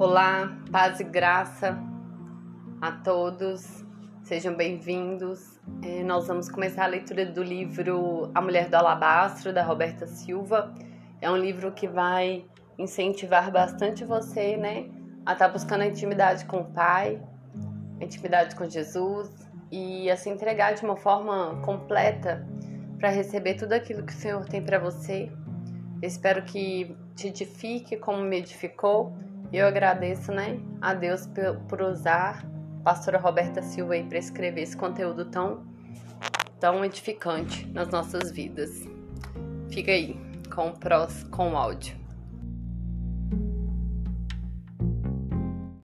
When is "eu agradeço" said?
29.52-30.32